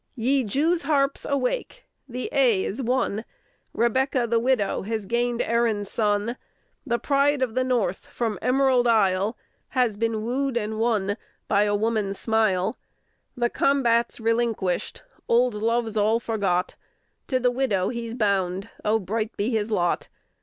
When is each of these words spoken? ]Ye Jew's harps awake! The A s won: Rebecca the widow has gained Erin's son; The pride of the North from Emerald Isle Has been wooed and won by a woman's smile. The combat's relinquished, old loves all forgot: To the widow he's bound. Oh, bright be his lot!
]Ye 0.15 0.43
Jew's 0.43 0.81
harps 0.81 1.25
awake! 1.29 1.85
The 2.09 2.27
A 2.31 2.65
s 2.65 2.81
won: 2.81 3.23
Rebecca 3.71 4.25
the 4.25 4.39
widow 4.39 4.81
has 4.81 5.05
gained 5.05 5.43
Erin's 5.43 5.91
son; 5.91 6.37
The 6.87 6.97
pride 6.97 7.43
of 7.43 7.53
the 7.53 7.63
North 7.63 8.07
from 8.07 8.39
Emerald 8.41 8.87
Isle 8.87 9.37
Has 9.67 9.97
been 9.97 10.23
wooed 10.23 10.57
and 10.57 10.79
won 10.79 11.17
by 11.47 11.65
a 11.65 11.75
woman's 11.75 12.17
smile. 12.17 12.79
The 13.37 13.51
combat's 13.51 14.19
relinquished, 14.19 15.03
old 15.29 15.53
loves 15.53 15.95
all 15.95 16.19
forgot: 16.19 16.75
To 17.27 17.39
the 17.39 17.51
widow 17.51 17.89
he's 17.89 18.15
bound. 18.15 18.69
Oh, 18.83 18.97
bright 18.97 19.37
be 19.37 19.51
his 19.51 19.69
lot! 19.69 20.07